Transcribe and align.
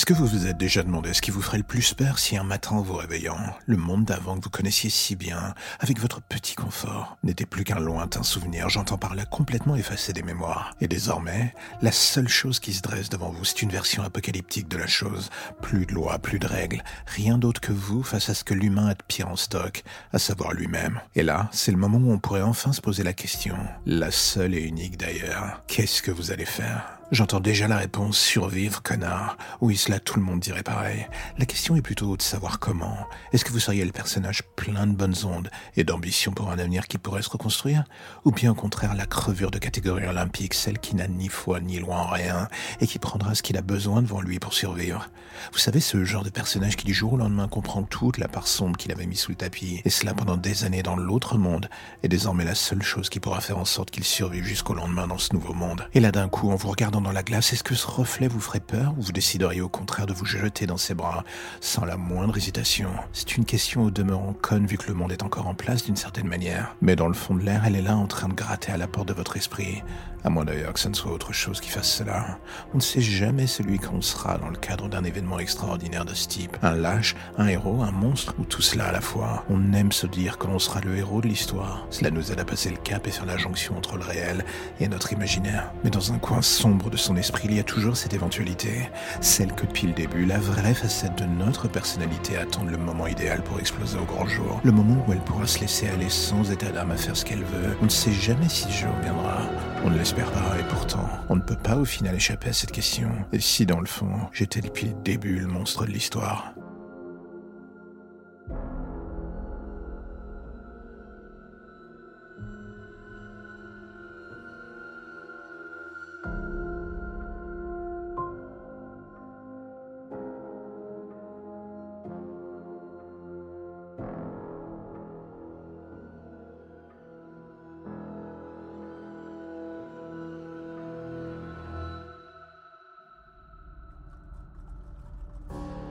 Est-ce 0.00 0.06
que 0.06 0.14
vous 0.14 0.24
vous 0.24 0.46
êtes 0.46 0.56
déjà 0.56 0.82
demandé 0.82 1.12
ce 1.12 1.20
qui 1.20 1.30
vous 1.30 1.42
ferait 1.42 1.58
le 1.58 1.62
plus 1.62 1.92
peur 1.92 2.18
si 2.18 2.34
un 2.34 2.42
matin 2.42 2.76
en 2.76 2.80
vous 2.80 2.94
réveillant, 2.94 3.36
le 3.66 3.76
monde 3.76 4.06
d'avant 4.06 4.38
que 4.38 4.44
vous 4.44 4.48
connaissiez 4.48 4.88
si 4.88 5.14
bien, 5.14 5.52
avec 5.78 6.00
votre 6.00 6.22
petit 6.22 6.54
confort, 6.54 7.18
n'était 7.22 7.44
plus 7.44 7.64
qu'un 7.64 7.80
lointain 7.80 8.22
souvenir, 8.22 8.70
j'entends 8.70 8.96
par 8.96 9.14
là 9.14 9.26
complètement 9.26 9.76
effacé 9.76 10.14
des 10.14 10.22
mémoires. 10.22 10.74
Et 10.80 10.88
désormais, 10.88 11.54
la 11.82 11.92
seule 11.92 12.28
chose 12.28 12.60
qui 12.60 12.72
se 12.72 12.80
dresse 12.80 13.10
devant 13.10 13.28
vous, 13.28 13.44
c'est 13.44 13.60
une 13.60 13.68
version 13.68 14.02
apocalyptique 14.02 14.68
de 14.68 14.78
la 14.78 14.86
chose. 14.86 15.28
Plus 15.60 15.84
de 15.84 15.92
lois, 15.92 16.18
plus 16.18 16.38
de 16.38 16.46
règles, 16.46 16.82
rien 17.04 17.36
d'autre 17.36 17.60
que 17.60 17.72
vous 17.72 18.02
face 18.02 18.30
à 18.30 18.34
ce 18.34 18.42
que 18.42 18.54
l'humain 18.54 18.86
a 18.86 18.94
de 18.94 19.02
pire 19.06 19.28
en 19.28 19.36
stock, 19.36 19.84
à 20.14 20.18
savoir 20.18 20.54
lui-même. 20.54 20.98
Et 21.14 21.22
là, 21.22 21.50
c'est 21.52 21.72
le 21.72 21.76
moment 21.76 21.98
où 21.98 22.10
on 22.10 22.18
pourrait 22.18 22.40
enfin 22.40 22.72
se 22.72 22.80
poser 22.80 23.02
la 23.02 23.12
question, 23.12 23.58
la 23.84 24.10
seule 24.10 24.54
et 24.54 24.62
unique 24.62 24.96
d'ailleurs, 24.96 25.62
qu'est-ce 25.66 26.00
que 26.00 26.10
vous 26.10 26.30
allez 26.30 26.46
faire? 26.46 26.99
J'entends 27.12 27.40
déjà 27.40 27.66
la 27.66 27.76
réponse 27.76 28.16
survivre, 28.16 28.82
connard. 28.84 29.36
Oui, 29.60 29.76
cela 29.76 29.98
tout 29.98 30.16
le 30.16 30.24
monde 30.24 30.38
dirait 30.38 30.62
pareil. 30.62 31.08
La 31.38 31.44
question 31.44 31.74
est 31.74 31.82
plutôt 31.82 32.16
de 32.16 32.22
savoir 32.22 32.60
comment. 32.60 32.96
Est-ce 33.32 33.44
que 33.44 33.50
vous 33.50 33.58
seriez 33.58 33.84
le 33.84 33.90
personnage 33.90 34.44
plein 34.54 34.86
de 34.86 34.94
bonnes 34.94 35.16
ondes 35.24 35.50
et 35.76 35.82
d'ambition 35.82 36.30
pour 36.30 36.52
un 36.52 36.58
avenir 36.60 36.86
qui 36.86 36.98
pourrait 36.98 37.22
se 37.22 37.30
reconstruire? 37.30 37.82
Ou 38.24 38.30
bien 38.30 38.52
au 38.52 38.54
contraire 38.54 38.94
la 38.94 39.06
crevure 39.06 39.50
de 39.50 39.58
catégorie 39.58 40.06
olympique, 40.06 40.54
celle 40.54 40.78
qui 40.78 40.94
n'a 40.94 41.08
ni 41.08 41.28
foi 41.28 41.58
ni 41.58 41.80
loi 41.80 41.96
en 41.96 42.06
rien 42.06 42.48
et 42.80 42.86
qui 42.86 43.00
prendra 43.00 43.34
ce 43.34 43.42
qu'il 43.42 43.56
a 43.56 43.62
besoin 43.62 44.02
devant 44.02 44.20
lui 44.20 44.38
pour 44.38 44.54
survivre? 44.54 45.08
Vous 45.52 45.58
savez, 45.58 45.80
ce 45.80 46.04
genre 46.04 46.22
de 46.22 46.30
personnage 46.30 46.76
qui 46.76 46.86
du 46.86 46.94
jour 46.94 47.14
au 47.14 47.16
lendemain 47.16 47.48
comprend 47.48 47.82
toute 47.82 48.18
la 48.18 48.28
part 48.28 48.46
sombre 48.46 48.76
qu'il 48.76 48.92
avait 48.92 49.06
mis 49.06 49.16
sous 49.16 49.32
le 49.32 49.36
tapis, 49.36 49.80
et 49.84 49.90
cela 49.90 50.12
pendant 50.12 50.36
des 50.36 50.64
années 50.64 50.82
dans 50.82 50.96
l'autre 50.96 51.38
monde, 51.38 51.68
est 52.02 52.08
désormais 52.08 52.44
la 52.44 52.54
seule 52.54 52.82
chose 52.82 53.08
qui 53.08 53.20
pourra 53.20 53.40
faire 53.40 53.58
en 53.58 53.64
sorte 53.64 53.90
qu'il 53.90 54.04
survive 54.04 54.44
jusqu'au 54.44 54.74
lendemain 54.74 55.06
dans 55.06 55.18
ce 55.18 55.32
nouveau 55.32 55.54
monde. 55.54 55.88
Et 55.94 56.00
là 56.00 56.12
d'un 56.12 56.28
coup, 56.28 56.50
en 56.50 56.56
vous 56.56 56.68
regardant 56.68 56.99
dans 57.00 57.12
la 57.12 57.22
glace, 57.22 57.52
est-ce 57.52 57.62
que 57.62 57.74
ce 57.74 57.86
reflet 57.86 58.28
vous 58.28 58.40
ferait 58.40 58.60
peur 58.60 58.94
ou 58.96 59.02
vous 59.02 59.12
décideriez 59.12 59.60
au 59.60 59.68
contraire 59.68 60.06
de 60.06 60.12
vous 60.12 60.24
jeter 60.24 60.66
dans 60.66 60.76
ses 60.76 60.94
bras 60.94 61.24
sans 61.60 61.84
la 61.84 61.96
moindre 61.96 62.36
hésitation? 62.36 62.90
C'est 63.12 63.36
une 63.36 63.44
question 63.44 63.84
au 63.84 63.90
demeurant 63.90 64.34
conne 64.40 64.66
vu 64.66 64.76
que 64.76 64.88
le 64.88 64.94
monde 64.94 65.12
est 65.12 65.22
encore 65.22 65.46
en 65.46 65.54
place 65.54 65.84
d'une 65.84 65.96
certaine 65.96 66.28
manière. 66.28 66.76
Mais 66.80 66.96
dans 66.96 67.08
le 67.08 67.14
fond 67.14 67.34
de 67.34 67.42
l'air, 67.42 67.62
elle 67.66 67.76
est 67.76 67.82
là 67.82 67.96
en 67.96 68.06
train 68.06 68.28
de 68.28 68.34
gratter 68.34 68.72
à 68.72 68.76
la 68.76 68.86
porte 68.86 69.08
de 69.08 69.14
votre 69.14 69.36
esprit. 69.36 69.82
À 70.22 70.28
moins 70.28 70.44
d'ailleurs 70.44 70.74
que 70.74 70.80
ce 70.80 70.88
ne 70.88 70.94
soit 70.94 71.12
autre 71.12 71.32
chose 71.32 71.60
qui 71.60 71.70
fasse 71.70 71.90
cela. 71.90 72.38
On 72.74 72.76
ne 72.76 72.82
sait 72.82 73.00
jamais 73.00 73.46
celui 73.46 73.78
qu'on 73.78 74.02
sera 74.02 74.36
dans 74.36 74.50
le 74.50 74.56
cadre 74.56 74.88
d'un 74.88 75.02
événement 75.02 75.38
extraordinaire 75.38 76.04
de 76.04 76.12
ce 76.12 76.28
type. 76.28 76.58
Un 76.62 76.76
lâche, 76.76 77.16
un 77.38 77.46
héros, 77.46 77.82
un 77.82 77.90
monstre, 77.90 78.34
ou 78.38 78.44
tout 78.44 78.60
cela 78.60 78.88
à 78.88 78.92
la 78.92 79.00
fois. 79.00 79.44
On 79.48 79.72
aime 79.72 79.92
se 79.92 80.06
dire 80.06 80.36
que 80.36 80.46
l'on 80.46 80.58
sera 80.58 80.80
le 80.80 80.94
héros 80.96 81.22
de 81.22 81.28
l'histoire. 81.28 81.86
Cela 81.88 82.10
nous 82.10 82.32
aide 82.32 82.40
à 82.40 82.44
passer 82.44 82.68
le 82.68 82.76
cap 82.76 83.06
et 83.06 83.10
faire 83.10 83.24
la 83.24 83.38
jonction 83.38 83.78
entre 83.78 83.96
le 83.96 84.04
réel 84.04 84.44
et 84.78 84.88
notre 84.88 85.12
imaginaire. 85.14 85.72
Mais 85.84 85.90
dans 85.90 86.12
un 86.12 86.18
coin 86.18 86.42
sombre 86.42 86.89
de 86.90 86.96
son 86.96 87.16
esprit, 87.16 87.48
il 87.48 87.54
y 87.54 87.60
a 87.60 87.64
toujours 87.64 87.96
cette 87.96 88.12
éventualité. 88.12 88.90
Celle 89.20 89.52
que 89.52 89.66
depuis 89.66 89.86
le 89.86 89.92
début, 89.92 90.26
la 90.26 90.38
vraie 90.38 90.74
facette 90.74 91.16
de 91.16 91.24
notre 91.24 91.68
personnalité 91.68 92.36
attend 92.36 92.64
le 92.64 92.76
moment 92.76 93.06
idéal 93.06 93.42
pour 93.42 93.58
exploser 93.58 93.98
au 93.98 94.04
grand 94.04 94.26
jour. 94.26 94.60
Le 94.64 94.72
moment 94.72 95.04
où 95.06 95.12
elle 95.12 95.20
pourra 95.20 95.46
se 95.46 95.60
laisser 95.60 95.88
aller 95.88 96.08
sans 96.08 96.50
état 96.50 96.70
d'âme 96.70 96.90
à 96.90 96.96
faire 96.96 97.16
ce 97.16 97.24
qu'elle 97.24 97.44
veut. 97.44 97.76
On 97.80 97.84
ne 97.84 97.90
sait 97.90 98.12
jamais 98.12 98.48
si 98.48 98.64
ce 98.64 98.84
jour 98.84 98.94
viendra. 99.02 99.38
On 99.84 99.90
ne 99.90 99.98
l'espère 99.98 100.30
pas, 100.32 100.58
et 100.58 100.64
pourtant, 100.68 101.08
on 101.28 101.36
ne 101.36 101.40
peut 101.40 101.56
pas 101.56 101.76
au 101.76 101.84
final 101.84 102.14
échapper 102.14 102.50
à 102.50 102.52
cette 102.52 102.72
question. 102.72 103.10
Et 103.32 103.40
si 103.40 103.64
dans 103.64 103.80
le 103.80 103.86
fond, 103.86 104.28
j'étais 104.32 104.60
depuis 104.60 104.88
le 104.88 104.94
début 105.02 105.38
le 105.38 105.46
monstre 105.46 105.86
de 105.86 105.92
l'histoire? 105.92 106.52